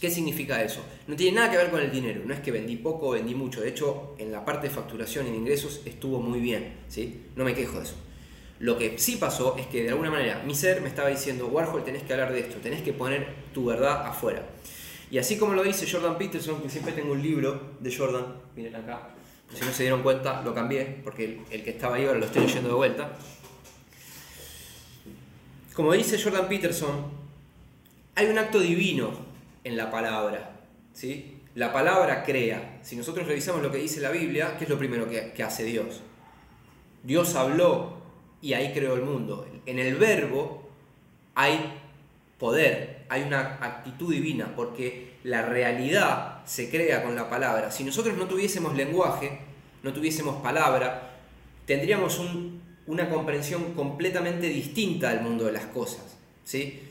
¿Qué 0.00 0.10
significa 0.10 0.62
eso? 0.62 0.82
No 1.06 1.16
tiene 1.16 1.36
nada 1.36 1.50
que 1.50 1.56
ver 1.56 1.70
con 1.70 1.80
el 1.80 1.90
dinero, 1.90 2.22
no 2.26 2.34
es 2.34 2.40
que 2.40 2.50
vendí 2.50 2.76
poco 2.76 3.08
o 3.08 3.10
vendí 3.12 3.34
mucho, 3.34 3.62
de 3.62 3.70
hecho 3.70 4.14
en 4.18 4.30
la 4.30 4.44
parte 4.44 4.68
de 4.68 4.74
facturación 4.74 5.26
y 5.26 5.30
de 5.30 5.36
ingresos 5.36 5.80
estuvo 5.86 6.20
muy 6.20 6.38
bien, 6.38 6.74
¿sí? 6.88 7.22
No 7.34 7.44
me 7.44 7.54
quejo 7.54 7.78
de 7.78 7.84
eso. 7.84 7.94
Lo 8.58 8.78
que 8.78 8.98
sí 8.98 9.16
pasó 9.16 9.56
es 9.56 9.66
que 9.66 9.82
de 9.82 9.90
alguna 9.90 10.10
manera 10.10 10.42
mi 10.46 10.54
ser 10.54 10.82
me 10.82 10.88
estaba 10.88 11.08
diciendo, 11.08 11.46
Warhol, 11.46 11.84
tenés 11.84 12.02
que 12.02 12.12
hablar 12.12 12.32
de 12.32 12.40
esto, 12.40 12.56
tenés 12.56 12.82
que 12.82 12.92
poner 12.92 13.26
tu 13.54 13.66
verdad 13.66 14.06
afuera. 14.06 14.46
Y 15.10 15.18
así 15.18 15.38
como 15.38 15.54
lo 15.54 15.62
dice 15.62 15.90
Jordan 15.90 16.18
Peterson, 16.18 16.60
que 16.62 16.68
siempre 16.68 16.92
tengo 16.92 17.12
un 17.12 17.22
libro 17.22 17.76
de 17.80 17.94
Jordan, 17.94 18.26
miren 18.54 18.76
acá, 18.76 19.14
si 19.54 19.64
no 19.64 19.72
se 19.72 19.84
dieron 19.84 20.02
cuenta 20.02 20.42
lo 20.42 20.52
cambié, 20.54 21.00
porque 21.04 21.40
el, 21.50 21.62
que 21.62 21.70
estaba 21.70 21.96
ahí 21.96 22.04
ahora 22.04 22.18
lo 22.18 22.26
estoy 22.26 22.42
leyendo 22.42 22.68
de 22.68 22.74
vuelta. 22.74 23.16
Como 25.72 25.92
dice 25.92 26.20
Jordan 26.20 26.48
Peterson, 26.48 27.10
hay 28.14 28.26
un 28.26 28.38
acto 28.38 28.58
divino 28.58 29.25
en 29.66 29.76
la 29.76 29.90
palabra. 29.90 30.60
¿sí? 30.92 31.42
La 31.56 31.72
palabra 31.72 32.22
crea. 32.22 32.78
Si 32.82 32.94
nosotros 32.94 33.26
revisamos 33.26 33.62
lo 33.62 33.72
que 33.72 33.78
dice 33.78 34.00
la 34.00 34.10
Biblia, 34.10 34.54
¿qué 34.56 34.64
es 34.64 34.70
lo 34.70 34.78
primero 34.78 35.08
que, 35.08 35.42
hace 35.42 35.64
Dios? 35.64 36.02
Dios 37.02 37.34
habló 37.34 37.96
y 38.40 38.52
ahí 38.52 38.72
creó 38.72 38.94
el 38.94 39.02
mundo. 39.02 39.48
En 39.66 39.80
el 39.80 39.96
verbo 39.96 40.68
hay 41.34 41.80
poder, 42.38 43.06
hay 43.08 43.22
una 43.22 43.58
actitud 43.60 44.12
divina, 44.12 44.52
porque 44.54 45.16
la 45.24 45.42
realidad 45.42 46.44
se 46.44 46.70
crea 46.70 47.02
con 47.02 47.16
la 47.16 47.28
palabra. 47.28 47.72
Si 47.72 47.82
nosotros 47.82 48.16
no 48.16 48.26
tuviésemos 48.26 48.76
lenguaje, 48.76 49.40
no 49.82 49.92
tuviésemos 49.92 50.40
palabra, 50.42 51.16
tendríamos 51.66 52.20
una 52.86 53.10
comprensión 53.10 53.74
completamente 53.74 54.48
distinta 54.48 55.10
del 55.10 55.22
mundo 55.22 55.46
de 55.46 55.52
las 55.52 55.66
cosas. 55.66 56.18
¿sí? 56.44 56.82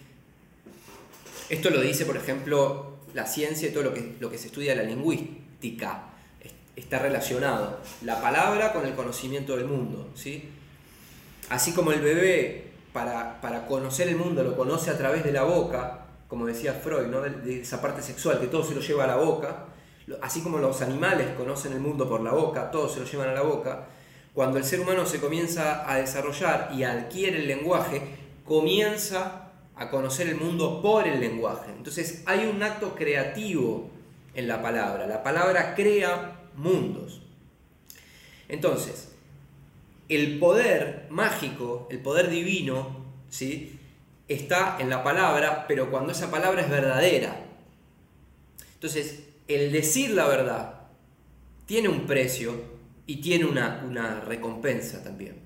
Esto 1.49 1.69
lo 1.69 1.79
dice, 1.81 2.05
por 2.05 2.17
ejemplo, 2.17 2.95
la 3.13 3.27
ciencia 3.27 3.69
y 3.69 3.71
todo 3.71 3.83
lo 3.83 3.93
que, 3.93 4.15
lo 4.19 4.29
que 4.29 4.37
se 4.37 4.47
estudia 4.47 4.75
la 4.75 4.83
lingüística. 4.83 6.03
Está 6.75 6.99
relacionado 6.99 7.79
la 8.01 8.19
palabra 8.19 8.73
con 8.73 8.85
el 8.85 8.93
conocimiento 8.95 9.55
del 9.55 9.65
mundo. 9.65 10.09
¿sí? 10.15 10.49
Así 11.49 11.71
como 11.71 11.91
el 11.91 12.01
bebé, 12.01 12.71
para, 12.91 13.39
para 13.41 13.67
conocer 13.67 14.07
el 14.09 14.15
mundo, 14.15 14.43
lo 14.43 14.57
conoce 14.57 14.89
a 14.89 14.97
través 14.97 15.23
de 15.23 15.31
la 15.31 15.43
boca, 15.43 16.05
como 16.27 16.45
decía 16.45 16.73
Freud, 16.73 17.07
¿no? 17.07 17.21
de, 17.21 17.61
esa 17.61 17.81
parte 17.81 18.01
sexual, 18.01 18.39
que 18.39 18.47
todo 18.47 18.63
se 18.63 18.73
lo 18.73 18.81
lleva 18.81 19.03
a 19.03 19.07
la 19.07 19.17
boca, 19.17 19.65
así 20.21 20.41
como 20.41 20.57
los 20.57 20.81
animales 20.81 21.27
conocen 21.37 21.73
el 21.73 21.79
mundo 21.79 22.09
por 22.09 22.21
la 22.21 22.31
boca, 22.31 22.71
todos 22.71 22.93
se 22.93 22.99
lo 22.99 23.05
llevan 23.05 23.29
a 23.29 23.33
la 23.33 23.41
boca, 23.41 23.85
cuando 24.33 24.57
el 24.57 24.65
ser 24.65 24.81
humano 24.81 25.05
se 25.05 25.19
comienza 25.19 25.89
a 25.89 25.97
desarrollar 25.97 26.71
y 26.73 26.83
adquiere 26.83 27.37
el 27.37 27.47
lenguaje, 27.47 28.01
comienza 28.43 29.44
a 29.75 29.89
conocer 29.89 30.27
el 30.27 30.35
mundo 30.35 30.81
por 30.81 31.07
el 31.07 31.19
lenguaje. 31.19 31.71
Entonces 31.75 32.23
hay 32.25 32.45
un 32.45 32.61
acto 32.63 32.95
creativo 32.95 33.89
en 34.33 34.47
la 34.47 34.61
palabra. 34.61 35.07
La 35.07 35.23
palabra 35.23 35.75
crea 35.75 36.49
mundos. 36.55 37.21
Entonces, 38.47 39.11
el 40.07 40.39
poder 40.39 41.07
mágico, 41.09 41.87
el 41.89 41.99
poder 41.99 42.29
divino, 42.29 43.05
¿sí? 43.29 43.79
está 44.27 44.77
en 44.79 44.89
la 44.89 45.03
palabra, 45.03 45.65
pero 45.67 45.89
cuando 45.89 46.11
esa 46.11 46.31
palabra 46.31 46.61
es 46.61 46.69
verdadera. 46.69 47.45
Entonces, 48.73 49.23
el 49.47 49.71
decir 49.71 50.11
la 50.11 50.27
verdad 50.27 50.81
tiene 51.65 51.89
un 51.89 52.05
precio 52.05 52.75
y 53.07 53.17
tiene 53.17 53.45
una, 53.45 53.83
una 53.87 54.21
recompensa 54.21 55.03
también. 55.03 55.41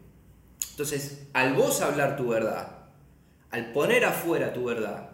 Entonces, 0.72 1.28
al 1.34 1.54
vos 1.54 1.82
hablar 1.82 2.16
tu 2.16 2.30
verdad, 2.30 2.79
al 3.52 3.72
poner 3.72 4.06
afuera 4.06 4.54
tu 4.54 4.66
verdad, 4.66 5.12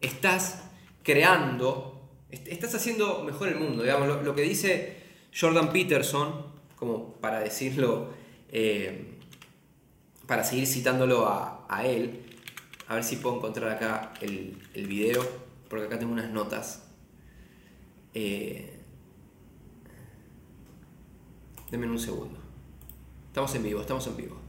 estás 0.00 0.62
creando, 1.02 2.00
estás 2.30 2.74
haciendo 2.74 3.22
mejor 3.24 3.48
el 3.48 3.56
mundo. 3.56 3.82
Digamos, 3.82 4.24
lo, 4.24 4.34
que 4.34 4.42
dice 4.42 4.96
Jordan 5.38 5.72
Peterson, 5.72 6.46
como 6.76 7.14
para 7.14 7.40
decirlo, 7.40 8.10
eh, 8.50 9.18
para 10.26 10.42
seguir 10.44 10.66
citándolo 10.66 11.26
a, 11.28 11.84
él, 11.84 12.22
a 12.88 12.94
ver 12.94 13.04
si 13.04 13.16
puedo 13.16 13.36
encontrar 13.36 13.70
acá 13.70 14.14
el, 14.20 14.56
el 14.74 14.86
video, 14.86 15.26
porque 15.68 15.86
acá 15.86 15.98
tengo 15.98 16.12
unas 16.12 16.30
notas. 16.30 16.82
Eh, 18.14 18.80
denme 21.70 21.88
un 21.88 21.98
segundo. 21.98 22.40
Estamos 23.28 23.54
en 23.54 23.62
vivo, 23.62 23.80
estamos 23.82 24.06
en 24.06 24.16
vivo. 24.16 24.45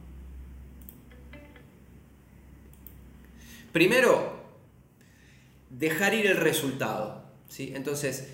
Primero, 3.77 4.33
dejar 5.69 6.15
ir 6.15 6.25
el 6.25 6.37
resultado. 6.37 7.21
¿sí? 7.47 7.73
Entonces, 7.75 8.27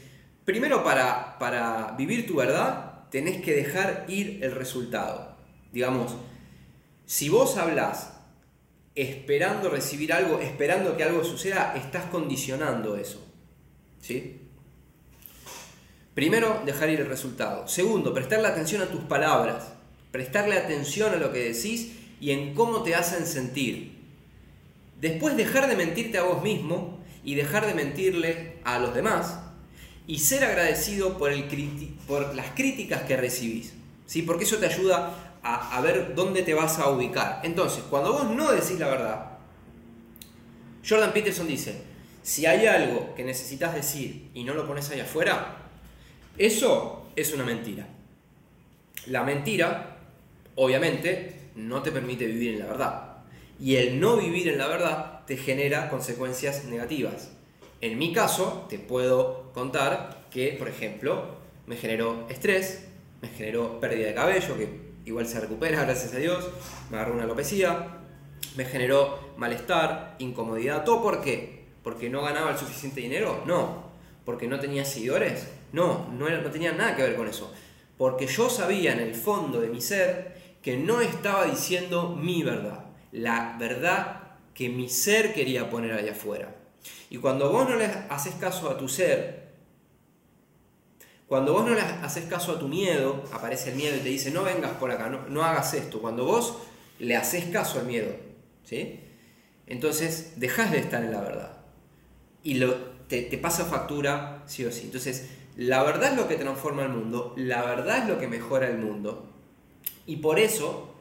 primero 0.45 0.85
para, 0.85 1.37
para 1.37 1.95
vivir 1.97 2.25
tu 2.25 2.37
verdad, 2.37 3.09
tenés 3.09 3.41
que 3.41 3.53
dejar 3.53 4.05
ir 4.07 4.39
el 4.41 4.53
resultado. 4.53 5.35
Digamos, 5.73 6.15
si 7.05 7.27
vos 7.27 7.57
hablas 7.57 8.13
esperando 8.95 9.69
recibir 9.69 10.13
algo, 10.13 10.39
esperando 10.39 10.95
que 10.95 11.03
algo 11.03 11.25
suceda, 11.25 11.73
estás 11.75 12.05
condicionando 12.05 12.95
eso. 12.95 13.21
¿Sí? 13.99 14.47
Primero, 16.13 16.61
dejar 16.65 16.89
ir 16.89 17.01
el 17.01 17.07
resultado. 17.07 17.67
Segundo, 17.67 18.13
prestarle 18.13 18.47
atención 18.47 18.81
a 18.81 18.87
tus 18.87 19.01
palabras. 19.01 19.73
Prestarle 20.09 20.55
atención 20.55 21.13
a 21.13 21.17
lo 21.17 21.33
que 21.33 21.51
decís 21.51 21.97
y 22.21 22.31
en 22.31 22.53
cómo 22.53 22.81
te 22.83 22.95
hacen 22.95 23.25
sentir. 23.25 23.92
Después, 25.03 25.35
dejar 25.35 25.67
de 25.67 25.75
mentirte 25.75 26.17
a 26.17 26.23
vos 26.23 26.41
mismo 26.41 26.97
y 27.25 27.35
dejar 27.35 27.67
de 27.67 27.73
mentirle 27.73 28.59
a 28.63 28.79
los 28.79 28.95
demás. 28.95 29.37
Y 30.07 30.19
ser 30.19 30.45
agradecido 30.45 31.17
por, 31.17 31.29
las 32.33 32.51
críticas 32.51 33.01
que 33.01 33.17
recibís. 33.17 33.73
¿sí? 34.05 34.21
Porque 34.21 34.45
eso 34.45 34.59
te 34.59 34.67
ayuda 34.67 35.39
a, 35.43 35.81
ver 35.81 36.15
dónde 36.15 36.41
te 36.41 36.53
vas 36.53 36.79
a 36.79 36.87
ubicar. 36.87 37.41
Entonces, 37.43 37.83
cuando 37.89 38.13
vos 38.13 38.29
no 38.29 38.49
decís 38.53 38.79
la 38.79 38.87
verdad, 38.87 39.31
Jordan 40.87 41.11
Peterson 41.11 41.47
dice, 41.49 41.81
si 42.21 42.45
hay 42.45 42.65
algo 42.65 43.13
que 43.13 43.25
necesitas 43.25 43.75
decir 43.75 44.29
y 44.33 44.45
no 44.45 44.53
lo 44.53 44.65
pones 44.65 44.89
ahí 44.89 45.01
afuera, 45.01 45.57
eso 46.37 47.09
es 47.17 47.33
una 47.33 47.43
mentira. 47.43 47.89
La 49.07 49.23
mentira, 49.23 49.97
obviamente, 50.55 51.49
no 51.55 51.81
te 51.81 51.91
permite 51.91 52.25
vivir 52.25 52.53
en 52.53 52.59
la 52.59 52.67
verdad. 52.67 53.12
Y 53.59 53.75
el 53.75 53.99
no 53.99 54.17
vivir 54.17 54.47
en 54.47 54.57
la 54.57 54.67
verdad 54.67 55.25
te 55.25 55.37
genera 55.37 55.89
consecuencias 55.89 56.65
negativas. 56.65 57.31
En 57.81 57.97
mi 57.97 58.13
caso, 58.13 58.65
te 58.69 58.79
puedo 58.79 59.51
contar 59.53 60.27
que, 60.31 60.55
por 60.57 60.67
ejemplo, 60.67 61.35
me 61.65 61.75
generó 61.75 62.27
estrés, 62.29 62.85
me 63.21 63.29
generó 63.29 63.79
pérdida 63.79 64.07
de 64.07 64.13
cabello, 64.13 64.57
que 64.57 64.69
igual 65.05 65.27
se 65.27 65.39
recupera, 65.39 65.83
gracias 65.85 66.13
a 66.13 66.17
Dios, 66.17 66.49
me 66.89 66.97
agarró 66.97 67.13
una 67.13 67.23
alopecia, 67.23 67.87
me 68.55 68.65
generó 68.65 69.19
malestar, 69.37 70.15
incomodidad, 70.19 70.83
¿todo 70.83 71.01
por 71.01 71.21
qué? 71.21 71.65
¿Porque 71.83 72.09
no 72.09 72.21
ganaba 72.21 72.51
el 72.51 72.57
suficiente 72.57 73.01
dinero? 73.01 73.43
No. 73.45 73.91
¿Porque 74.25 74.47
no 74.47 74.59
tenía 74.59 74.85
seguidores? 74.85 75.47
No, 75.73 76.07
no, 76.13 76.29
no 76.29 76.51
tenía 76.51 76.71
nada 76.71 76.95
que 76.95 77.03
ver 77.03 77.15
con 77.15 77.27
eso. 77.27 77.51
Porque 77.97 78.27
yo 78.27 78.49
sabía 78.49 78.93
en 78.93 78.99
el 78.99 79.15
fondo 79.15 79.59
de 79.59 79.67
mi 79.67 79.81
ser 79.81 80.33
que 80.61 80.77
no 80.77 81.01
estaba 81.01 81.45
diciendo 81.45 82.15
mi 82.15 82.41
verdad, 82.41 82.82
la 83.13 83.55
verdad 83.59 84.23
que 84.53 84.69
mi 84.69 84.89
ser 84.89 85.33
quería 85.33 85.69
poner 85.69 85.93
allá 85.93 86.11
afuera. 86.11 86.55
Y 87.09 87.17
cuando 87.17 87.51
vos 87.51 87.69
no 87.69 87.75
le 87.75 87.85
haces 87.85 88.33
caso 88.35 88.69
a 88.69 88.77
tu 88.77 88.89
ser, 88.89 89.43
cuando 91.27 91.53
vos 91.53 91.65
no 91.65 91.73
le 91.73 91.81
haces 91.81 92.25
caso 92.25 92.51
a 92.51 92.59
tu 92.59 92.67
miedo, 92.67 93.23
aparece 93.31 93.69
el 93.69 93.75
miedo 93.75 93.95
y 93.95 93.99
te 93.99 94.09
dice, 94.09 94.31
no 94.31 94.43
vengas 94.43 94.71
por 94.73 94.91
acá, 94.91 95.09
no, 95.09 95.43
hagas 95.43 95.73
esto. 95.73 96.01
Cuando 96.01 96.25
vos 96.25 96.57
le 96.99 97.15
haces 97.15 97.45
caso 97.45 97.79
al 97.79 97.85
miedo, 97.85 98.15
¿sí? 98.63 98.99
Entonces 99.67 100.33
dejas 100.37 100.71
de 100.71 100.79
estar 100.79 101.03
en 101.03 101.11
la 101.11 101.21
verdad. 101.21 101.57
Y 102.43 102.55
lo, 102.55 102.75
te, 103.07 103.21
te 103.21 103.37
pasa 103.37 103.65
factura 103.65 104.43
sí 104.47 104.65
o 104.65 104.71
sí. 104.71 104.81
Entonces, 104.85 105.29
la 105.55 105.83
verdad 105.83 106.11
es 106.11 106.17
lo 106.17 106.27
que 106.27 106.35
transforma 106.35 106.83
el 106.83 106.89
mundo, 106.89 107.33
la 107.37 107.63
verdad 107.63 107.99
es 107.99 108.07
lo 108.07 108.19
que 108.19 108.27
mejora 108.27 108.67
el 108.67 108.79
mundo. 108.79 109.29
Y 110.05 110.17
por 110.17 110.39
eso, 110.39 110.92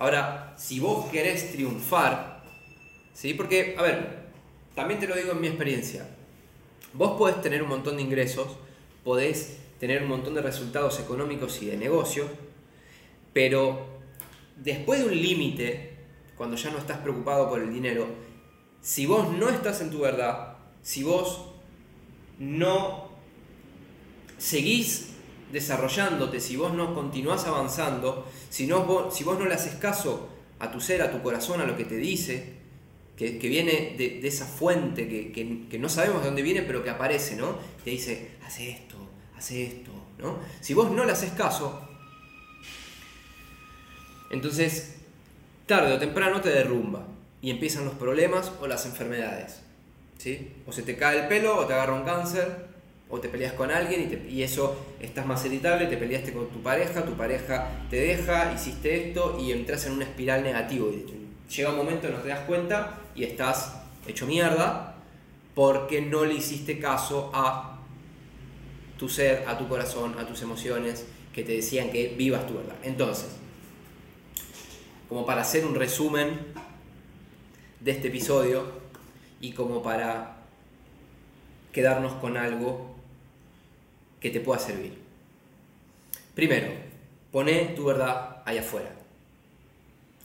ahora, 0.00 0.54
si 0.56 0.80
vos 0.80 1.10
querés 1.10 1.52
triunfar, 1.52 2.42
¿sí? 3.12 3.34
Porque, 3.34 3.76
a 3.78 3.82
ver, 3.82 4.20
también 4.74 4.98
te 4.98 5.06
lo 5.06 5.14
digo 5.14 5.32
en 5.32 5.40
mi 5.42 5.46
experiencia, 5.46 6.08
vos 6.94 7.18
podés 7.18 7.40
tener 7.42 7.62
un 7.62 7.68
montón 7.68 7.96
de 7.96 8.02
ingresos, 8.02 8.48
podés 9.04 9.58
tener 9.78 10.02
un 10.02 10.08
montón 10.08 10.34
de 10.34 10.40
resultados 10.40 10.98
económicos 11.00 11.60
y 11.60 11.66
de 11.66 11.76
negocio, 11.76 12.26
pero 13.34 13.86
después 14.56 15.00
de 15.00 15.06
un 15.06 15.20
límite, 15.20 15.98
cuando 16.34 16.56
ya 16.56 16.70
no 16.70 16.78
estás 16.78 16.98
preocupado 16.98 17.50
por 17.50 17.60
el 17.60 17.70
dinero, 17.70 18.06
si 18.80 19.04
vos 19.04 19.30
no 19.30 19.50
estás 19.50 19.82
en 19.82 19.90
tu 19.90 19.98
verdad, 19.98 20.56
si 20.80 21.02
vos 21.02 21.52
no 22.38 23.10
seguís 24.38 25.10
desarrollándote, 25.52 26.40
si 26.40 26.56
vos 26.56 26.72
no 26.72 26.94
continuás 26.94 27.46
avanzando, 27.46 28.26
si, 28.48 28.66
no, 28.66 28.84
vos, 28.84 29.14
si 29.14 29.24
vos 29.24 29.38
no 29.38 29.46
le 29.46 29.54
haces 29.54 29.74
caso 29.76 30.28
a 30.58 30.70
tu 30.70 30.80
ser, 30.80 31.02
a 31.02 31.10
tu 31.10 31.22
corazón, 31.22 31.60
a 31.60 31.66
lo 31.66 31.76
que 31.76 31.84
te 31.84 31.96
dice, 31.96 32.60
que, 33.16 33.48
viene 33.48 33.94
de, 33.98 34.26
esa 34.26 34.46
fuente 34.46 35.06
que, 35.06 35.78
no 35.78 35.88
sabemos 35.88 36.22
de 36.22 36.28
dónde 36.28 36.42
viene, 36.42 36.62
pero 36.62 36.82
que 36.82 36.90
aparece, 36.90 37.36
¿no? 37.36 37.58
Te 37.84 37.90
dice, 37.90 38.30
hace 38.46 38.70
esto, 38.70 38.96
hace 39.36 39.64
esto, 39.64 39.90
¿no? 40.18 40.38
Si 40.60 40.72
vos 40.72 40.90
no 40.90 41.04
le 41.04 41.12
haces 41.12 41.32
caso, 41.32 41.86
entonces 44.30 44.96
tarde 45.66 45.92
o 45.92 45.98
temprano 45.98 46.40
te 46.40 46.48
derrumba 46.48 47.06
y 47.42 47.50
empiezan 47.50 47.84
los 47.84 47.94
problemas 47.94 48.52
o 48.60 48.66
las 48.66 48.86
enfermedades. 48.86 49.60
¿sí? 50.18 50.52
O 50.66 50.72
se 50.72 50.82
te 50.82 50.96
cae 50.96 51.22
el 51.22 51.28
pelo 51.28 51.58
o 51.58 51.66
te 51.66 51.74
agarra 51.74 51.94
un 51.94 52.04
cáncer 52.04 52.69
o 53.10 53.18
te 53.18 53.28
peleas 53.28 53.52
con 53.54 53.70
alguien 53.70 54.26
y, 54.28 54.42
eso 54.42 54.76
estás 55.00 55.26
más 55.26 55.44
irritable, 55.44 55.86
te 55.86 55.96
peleaste 55.96 56.32
con 56.32 56.48
tu 56.48 56.62
pareja, 56.62 57.04
tu 57.04 57.14
pareja 57.14 57.68
te 57.90 57.96
deja, 57.96 58.52
hiciste 58.54 59.08
esto 59.08 59.36
y 59.40 59.52
entras 59.52 59.86
en 59.86 59.94
una 59.94 60.04
espiral 60.04 60.42
negativa. 60.42 60.86
llega 61.50 61.70
un 61.70 61.76
momento 61.76 62.08
no 62.08 62.18
te 62.18 62.28
das 62.28 62.40
cuenta 62.40 63.00
y 63.14 63.24
estás 63.24 63.82
hecho 64.06 64.26
mierda 64.26 64.94
porque 65.54 66.00
no 66.00 66.24
le 66.24 66.34
hiciste 66.34 66.78
caso 66.78 67.30
a 67.34 67.80
tu 68.96 69.08
ser, 69.08 69.44
a 69.48 69.58
tu 69.58 69.66
corazón, 69.66 70.16
a 70.18 70.26
tus 70.26 70.42
emociones 70.42 71.04
que 71.34 71.42
te 71.42 71.52
decían 71.52 71.90
que 71.90 72.14
vivas 72.16 72.46
tu 72.46 72.54
verdad. 72.54 72.76
Entonces, 72.84 73.30
como 75.08 75.26
para 75.26 75.42
hacer 75.42 75.66
un 75.66 75.74
resumen 75.74 76.38
de 77.80 77.90
este 77.90 78.08
episodio 78.08 78.64
y 79.40 79.52
como 79.52 79.82
para 79.82 80.36
quedarnos 81.72 82.12
con 82.14 82.36
algo 82.36 82.99
que 84.20 84.30
te 84.30 84.40
pueda 84.40 84.60
servir. 84.60 84.98
Primero, 86.34 86.68
pone 87.32 87.72
tu 87.76 87.84
verdad 87.84 88.42
allá 88.44 88.60
afuera. 88.60 88.94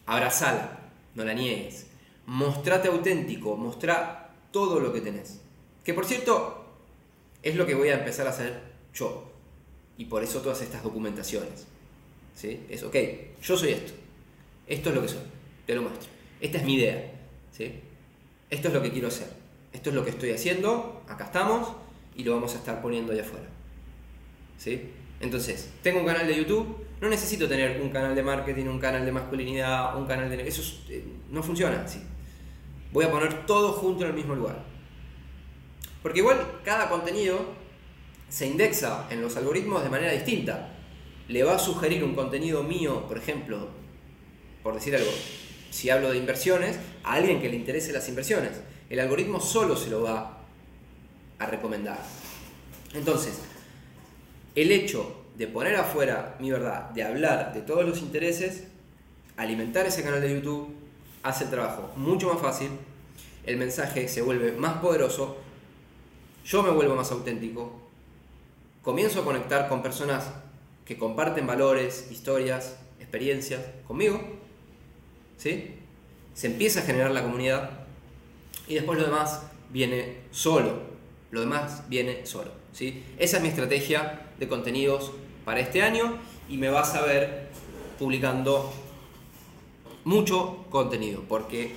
Abrazala, 0.06 0.80
no 1.16 1.24
la 1.24 1.34
niegues. 1.34 1.88
Mostrate 2.28 2.90
auténtico, 2.90 3.56
mostra 3.56 4.30
todo 4.52 4.80
lo 4.80 4.94
que 4.94 5.02
tenés. 5.02 5.40
Que 5.84 5.94
por 5.94 6.06
cierto, 6.06 6.66
es 7.42 7.56
lo 7.56 7.66
que 7.66 7.76
voy 7.76 7.90
a 7.90 8.00
empezar 8.00 8.28
a 8.28 8.32
hacer 8.32 8.60
yo. 8.94 9.32
Y 9.98 10.06
por 10.06 10.24
eso 10.24 10.42
todas 10.42 10.62
estas 10.62 10.84
documentaciones. 10.84 11.66
¿Sí? 12.36 12.66
Es, 12.70 12.84
ok, 12.84 12.96
yo 13.42 13.58
soy 13.58 13.72
esto. 13.72 13.94
Esto 14.68 14.90
es 14.90 14.96
lo 14.96 15.02
que 15.02 15.08
soy. 15.08 15.20
Te 15.66 15.76
lo 15.76 15.84
muestro. 15.84 16.10
Esta 16.42 16.58
es 16.58 16.66
mi 16.66 16.76
idea. 16.76 17.12
¿Sí? 17.52 17.80
Esto 18.50 18.68
es 18.68 18.74
lo 18.74 18.82
que 18.82 18.92
quiero 18.92 19.08
hacer. 19.08 19.28
Esto 19.72 19.90
es 19.90 19.96
lo 19.96 20.04
que 20.04 20.10
estoy 20.10 20.32
haciendo. 20.32 21.04
Acá 21.08 21.26
estamos. 21.26 21.70
Y 22.16 22.24
lo 22.24 22.34
vamos 22.34 22.54
a 22.56 22.58
estar 22.58 22.82
poniendo 22.82 23.14
allá 23.14 23.22
afuera. 23.22 23.48
¿Sí? 24.58 24.92
Entonces, 25.20 25.72
tengo 25.82 26.00
un 26.00 26.06
canal 26.06 26.28
de 26.28 26.36
YouTube, 26.36 26.86
no 27.02 27.10
necesito 27.10 27.48
tener 27.48 27.82
un 27.82 27.90
canal 27.90 28.16
de 28.16 28.24
marketing, 28.24 28.66
un 28.66 28.80
canal 28.80 29.06
de 29.06 29.12
masculinidad, 29.12 29.98
un 29.98 30.06
canal 30.06 30.30
de... 30.30 30.48
Eso 30.48 30.62
eh, 30.90 31.04
no 31.30 31.42
funciona. 31.42 31.86
Voy 32.92 33.06
a 33.06 33.12
poner 33.12 33.46
todo 33.46 33.74
junto 33.74 34.04
en 34.04 34.12
el 34.12 34.16
mismo 34.16 34.36
lugar. 34.36 34.64
Porque 36.02 36.20
igual 36.20 36.62
cada 36.64 36.90
contenido 36.90 37.40
se 38.30 38.48
indexa 38.48 39.08
en 39.10 39.22
los 39.22 39.36
algoritmos 39.38 39.84
de 39.84 39.90
manera 39.90 40.12
distinta. 40.12 40.70
Le 41.28 41.44
va 41.44 41.56
a 41.56 41.60
sugerir 41.60 42.04
un 42.04 42.14
contenido 42.14 42.64
mío, 42.64 43.08
por 43.08 43.18
ejemplo, 43.18 43.70
por 44.62 44.76
decir 44.76 44.96
algo, 44.96 45.12
si 45.72 45.90
hablo 45.90 46.12
de 46.12 46.18
inversiones, 46.18 46.78
a 47.04 47.14
alguien 47.14 47.42
que 47.42 47.50
le 47.50 47.56
interese 47.56 47.92
las 47.92 48.08
inversiones. 48.08 48.52
El 48.90 49.00
algoritmo 49.00 49.40
solo 49.40 49.76
se 49.76 49.90
lo 49.90 50.04
va 50.04 50.44
a 51.40 51.46
recomendar. 51.48 52.00
Entonces, 52.94 53.42
el 54.56 54.72
hecho 54.72 55.26
de 55.38 55.48
poner 55.48 55.76
afuera 55.76 56.38
mi 56.40 56.50
verdad, 56.50 56.90
de 56.92 57.04
hablar 57.04 57.54
de 57.54 57.62
todos 57.62 57.86
los 57.86 58.02
intereses, 58.02 58.64
alimentar 59.36 59.86
ese 59.86 60.04
canal 60.04 60.22
de 60.22 60.34
YouTube, 60.34 60.74
hace 61.24 61.44
el 61.44 61.50
trabajo 61.50 61.92
mucho 61.98 62.34
más 62.34 62.42
fácil, 62.42 62.70
el 63.46 63.58
mensaje 63.58 64.08
se 64.08 64.22
vuelve 64.22 64.54
más 64.54 64.78
poderoso, 64.78 65.38
yo 66.46 66.64
me 66.64 66.70
vuelvo 66.70 66.96
más 66.96 67.12
auténtico, 67.12 67.74
comienzo 68.82 69.22
a 69.22 69.26
conectar 69.26 69.68
con 69.68 69.82
personas 69.82 70.32
que 70.86 70.98
comparten 70.98 71.46
valores, 71.46 72.08
historias, 72.12 72.78
experiencias 73.00 73.62
conmigo, 73.88 74.22
¿sí? 75.38 75.76
Se 76.34 76.48
empieza 76.48 76.80
a 76.80 76.84
generar 76.84 77.12
la 77.12 77.24
comunidad 77.24 77.72
y 78.68 78.76
después 78.76 79.00
lo 79.00 79.06
demás 79.06 79.42
viene 79.70 80.18
solo, 80.32 80.82
lo 81.32 81.42
demás 81.42 81.84
viene 81.90 82.26
solo, 82.26 82.52
¿sí? 82.72 83.04
Esa 83.18 83.38
es 83.38 83.44
mi 83.44 83.50
estrategia 83.50 84.25
de 84.40 84.48
contenidos 84.48 85.12
para 85.44 85.60
este 85.60 85.82
año 85.82 86.18
y 86.50 86.58
me 86.58 86.70
vas 86.70 86.96
a 86.96 87.02
ver 87.02 87.50
publicando 87.98 88.72
mucho 90.04 90.66
contenido 90.70 91.24
porque 91.28 91.74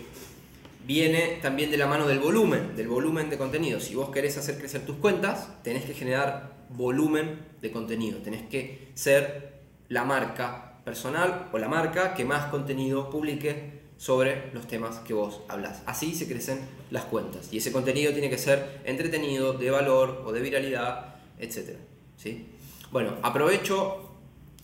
viene 0.87 1.39
también 1.43 1.71
de 1.71 1.77
la 1.77 1.87
mano 1.87 2.07
del 2.09 2.19
volumen, 2.19 2.75
del 2.75 2.89
volumen 2.89 3.31
de 3.31 3.39
contenido. 3.39 3.79
Si 3.79 3.95
vos 3.95 4.11
querés 4.11 4.39
hacer 4.39 4.59
crecer 4.59 4.87
tus 4.87 4.97
cuentas, 4.97 5.63
tenés 5.63 5.85
que 5.85 5.95
generar 5.95 6.57
volumen 6.71 7.47
de 7.61 7.71
contenido, 7.71 8.19
tenés 8.19 8.43
que 8.49 8.91
ser 8.95 9.61
la 9.89 10.05
marca 10.05 10.81
personal 10.85 11.51
o 11.53 11.59
la 11.59 11.69
marca 11.69 12.15
que 12.15 12.25
más 12.25 12.47
contenido 12.47 13.11
publique 13.11 13.79
sobre 13.99 14.51
los 14.55 14.67
temas 14.67 15.01
que 15.01 15.13
vos 15.13 15.43
hablas. 15.49 15.83
Así 15.85 16.15
se 16.15 16.27
crecen 16.27 16.61
las 16.91 17.05
cuentas 17.05 17.53
y 17.53 17.59
ese 17.59 17.73
contenido 17.73 18.13
tiene 18.13 18.31
que 18.31 18.39
ser 18.39 18.81
entretenido, 18.85 19.53
de 19.53 19.71
valor 19.71 20.23
o 20.25 20.33
de 20.33 20.41
viralidad, 20.41 21.17
etcétera. 21.39 21.79
¿sí? 22.17 22.48
Bueno, 22.91 23.17
aprovecho 23.23 24.15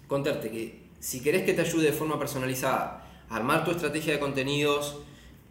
contarte 0.06 0.50
que 0.50 0.84
si 0.98 1.20
querés 1.20 1.42
que 1.42 1.52
te 1.52 1.60
ayude 1.60 1.84
de 1.84 1.92
forma 1.92 2.18
personalizada 2.18 3.06
a 3.28 3.36
armar 3.36 3.64
tu 3.64 3.70
estrategia 3.70 4.14
de 4.14 4.18
contenidos, 4.18 4.96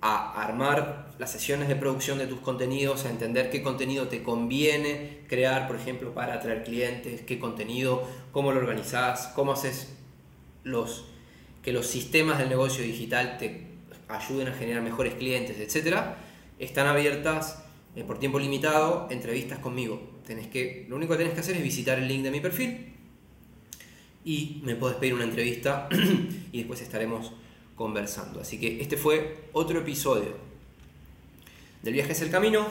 a 0.02 0.42
armar 0.44 1.14
las 1.20 1.32
sesiones 1.32 1.68
de 1.68 1.76
producción 1.76 2.18
de 2.18 2.26
tus 2.26 2.40
contenidos, 2.40 3.06
a 3.06 3.12
entender 3.12 3.52
qué 3.52 3.62
contenido 3.62 4.08
te 4.08 4.24
conviene 4.24 5.22
crear, 5.30 5.68
por 5.68 5.76
ejemplo, 5.76 6.14
para 6.14 6.34
atraer 6.34 6.64
clientes, 6.64 7.22
qué 7.22 7.40
contenido, 7.40 8.08
cómo 8.32 8.52
lo 8.52 8.60
organizás, 8.60 9.32
cómo 9.36 9.54
haces 9.54 9.96
los, 10.64 11.06
que 11.62 11.72
los 11.72 11.86
sistemas 11.86 12.40
del 12.40 12.50
negocio 12.50 12.84
digital 12.84 13.38
te 13.38 13.68
ayuden 14.10 14.48
a 14.48 14.54
generar 14.54 14.82
mejores 14.82 15.14
clientes, 15.14 15.58
etc., 15.60 15.98
están 16.60 16.88
abiertas 16.88 17.64
eh, 17.96 18.04
por 18.04 18.20
tiempo 18.20 18.40
limitado 18.40 19.08
entrevistas 19.12 19.60
conmigo 19.60 20.14
tenés 20.26 20.48
que, 20.48 20.86
lo 20.90 20.96
único 20.96 21.14
que 21.14 21.20
tenés 21.20 21.34
que 21.34 21.42
hacer 21.42 21.58
es 21.58 21.64
visitar 21.64 22.00
el 22.00 22.08
link 22.08 22.24
de 22.24 22.32
mi 22.32 22.40
perfil 22.40 22.94
y 24.26 24.62
me 24.64 24.76
podés 24.76 24.98
pedir 24.98 25.14
una 25.14 25.26
entrevista 25.26 25.88
y 26.52 26.60
después 26.60 26.82
estaremos 26.82 27.34
conversando. 27.76 28.40
Así 28.40 28.60
que 28.60 28.82
este 28.82 28.98
fue 28.98 29.50
otro 29.54 29.80
episodio 29.80 30.54
del 31.82 31.94
viaje 31.94 32.14
es 32.14 32.22
el 32.22 32.32
camino, 32.32 32.66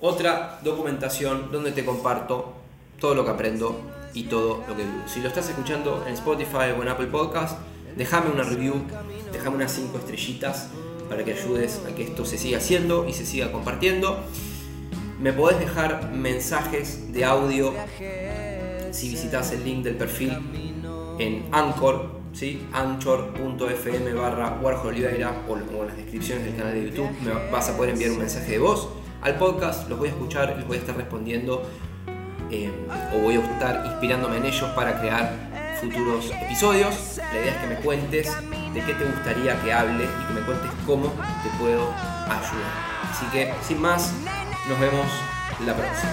otra 0.00 0.60
documentación 0.64 1.52
donde 1.52 1.72
te 1.72 1.84
comparto 1.84 2.54
todo 2.98 3.14
lo 3.14 3.24
que 3.24 3.30
aprendo 3.32 3.78
y 4.14 4.24
todo 4.24 4.64
lo 4.66 4.76
que 4.76 4.84
vivo. 4.84 5.02
Si 5.06 5.20
lo 5.20 5.28
estás 5.28 5.50
escuchando 5.50 6.04
en 6.06 6.14
Spotify 6.14 6.72
o 6.76 6.82
en 6.82 6.88
Apple 6.88 7.08
Podcast, 7.08 7.58
déjame 7.98 8.30
una 8.30 8.42
review, 8.42 8.82
déjame 9.30 9.56
unas 9.56 9.72
5 9.72 9.98
estrellitas 9.98 10.70
para 11.10 11.24
que 11.24 11.32
ayudes 11.32 11.82
a 11.86 11.94
que 11.94 12.04
esto 12.04 12.24
se 12.24 12.38
siga 12.38 12.58
haciendo 12.58 13.06
y 13.06 13.12
se 13.12 13.26
siga 13.26 13.50
compartiendo. 13.50 14.20
Me 15.20 15.32
podés 15.32 15.58
dejar 15.58 16.12
mensajes 16.12 17.12
de 17.12 17.24
audio 17.24 17.74
si 18.92 19.10
visitas 19.10 19.52
el 19.52 19.64
link 19.64 19.84
del 19.84 19.96
perfil 19.96 20.38
en 21.18 21.44
Anchor, 21.52 22.20
¿sí? 22.32 22.66
anchor.fm 22.72 24.14
barra 24.14 24.58
Oliveira 24.62 25.42
o, 25.48 25.56
en 25.56 25.86
las 25.88 25.96
descripciones 25.96 26.44
del 26.44 26.56
canal 26.56 26.74
de 26.74 26.88
YouTube. 26.88 27.10
Me 27.22 27.32
vas 27.50 27.68
a 27.68 27.76
poder 27.76 27.92
enviar 27.92 28.12
un 28.12 28.18
mensaje 28.18 28.52
de 28.52 28.58
voz 28.58 28.88
al 29.20 29.36
podcast, 29.36 29.88
los 29.88 29.98
voy 29.98 30.08
a 30.08 30.12
escuchar, 30.12 30.56
les 30.56 30.66
voy 30.66 30.76
a 30.76 30.80
estar 30.80 30.96
respondiendo 30.96 31.62
eh, 32.50 32.70
o 33.14 33.18
voy 33.18 33.34
a 33.34 33.40
estar 33.40 33.84
inspirándome 33.84 34.38
en 34.38 34.46
ellos 34.46 34.70
para 34.74 34.98
crear 34.98 35.76
futuros 35.80 36.30
episodios. 36.30 37.18
La 37.18 37.40
idea 37.40 37.52
es 37.52 37.56
que 37.58 37.66
me 37.66 37.76
cuentes 37.76 38.32
de 38.72 38.84
qué 38.84 38.94
te 38.94 39.04
gustaría 39.04 39.60
que 39.62 39.72
hable 39.72 40.04
y 40.04 40.24
que 40.26 40.32
me 40.34 40.40
cuentes 40.42 40.70
cómo 40.86 41.08
te 41.42 41.50
puedo 41.58 41.92
ayudar. 42.26 42.90
Así 43.10 43.26
que, 43.32 43.52
sin 43.66 43.80
más, 43.80 44.12
nos 44.68 44.78
vemos 44.78 45.06
la 45.66 45.74
próxima. 45.74 46.10